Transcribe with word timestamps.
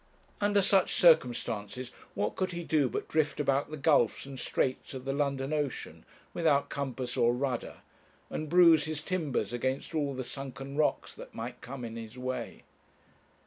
Under 0.41 0.63
such 0.63 0.95
circumstances 0.95 1.91
what 2.15 2.35
could 2.35 2.53
he 2.53 2.63
do 2.63 2.89
but 2.89 3.07
drift 3.07 3.39
about 3.39 3.69
the 3.69 3.77
gulfs 3.77 4.25
and 4.25 4.39
straits 4.39 4.95
of 4.95 5.05
the 5.05 5.13
London 5.13 5.53
ocean 5.53 6.05
without 6.33 6.69
compass 6.69 7.15
or 7.15 7.35
rudder, 7.35 7.81
and 8.27 8.49
bruise 8.49 8.85
his 8.85 9.03
timbers 9.03 9.53
against 9.53 9.93
all 9.93 10.15
the 10.15 10.23
sunken 10.23 10.75
rocks 10.75 11.13
that 11.13 11.35
might 11.35 11.61
come 11.61 11.85
in 11.85 11.97
his 11.97 12.17
way? 12.17 12.63